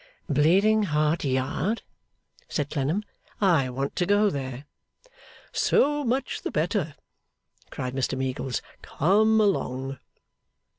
[0.27, 1.83] 'Bleeding Heart Yard?'
[2.49, 3.03] said Clennam.
[3.39, 4.65] 'I want to go there.'
[5.51, 6.95] 'So much the better,'
[7.69, 8.63] cried Mr Meagles.
[8.81, 9.99] 'Come along!